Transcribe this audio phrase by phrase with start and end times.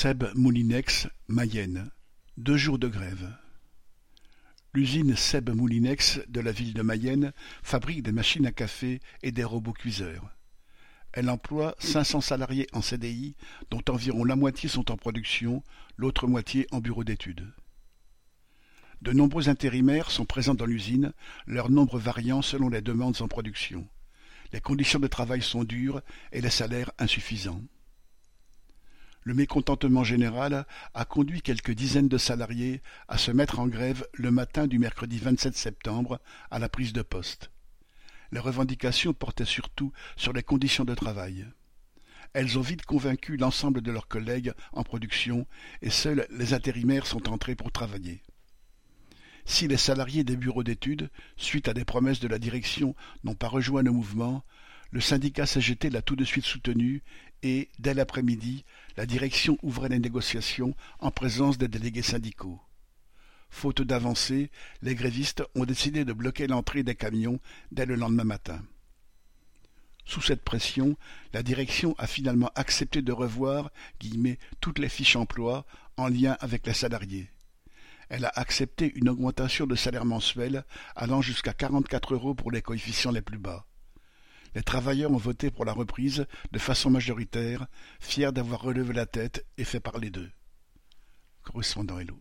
[0.00, 1.90] Seb Moulinex, Mayenne,
[2.36, 3.36] deux jours de grève.
[4.72, 7.32] L'usine Seb Moulinex de la ville de Mayenne
[7.64, 10.30] fabrique des machines à café et des robots cuiseurs.
[11.12, 13.34] Elle emploie 500 salariés en CDI,
[13.72, 15.64] dont environ la moitié sont en production,
[15.96, 17.52] l'autre moitié en bureau d'études.
[19.02, 21.12] De nombreux intérimaires sont présents dans l'usine,
[21.48, 23.88] leur nombre variant selon les demandes en production.
[24.52, 27.64] Les conditions de travail sont dures et les salaires insuffisants.
[29.28, 34.30] Le mécontentement général a conduit quelques dizaines de salariés à se mettre en grève le
[34.30, 36.18] matin du mercredi 27 septembre
[36.50, 37.50] à la prise de poste.
[38.32, 41.46] Les revendications portaient surtout sur les conditions de travail.
[42.32, 45.46] Elles ont vite convaincu l'ensemble de leurs collègues en production
[45.82, 48.22] et seuls les intérimaires sont entrés pour travailler.
[49.44, 53.48] Si les salariés des bureaux d'études, suite à des promesses de la direction, n'ont pas
[53.48, 54.42] rejoint le mouvement,
[54.90, 57.02] le syndicat CGT l'a tout de suite soutenu
[57.42, 58.64] et, dès l'après-midi,
[58.96, 62.60] la direction ouvrait les négociations en présence des délégués syndicaux.
[63.50, 64.50] Faute d'avancée,
[64.82, 67.40] les grévistes ont décidé de bloquer l'entrée des camions
[67.72, 68.62] dès le lendemain matin.
[70.04, 70.96] Sous cette pression,
[71.34, 73.70] la direction a finalement accepté de revoir
[74.60, 75.66] toutes les fiches emploi
[75.98, 77.30] en lien avec les salariés.
[78.08, 80.64] Elle a accepté une augmentation de salaire mensuel
[80.96, 83.66] allant jusqu'à 44 euros pour les coefficients les plus bas.
[84.58, 87.68] Les travailleurs ont voté pour la reprise de façon majoritaire,
[88.00, 90.32] fiers d'avoir relevé la tête et fait parler d'eux.
[91.44, 92.20] Correspondant Hello.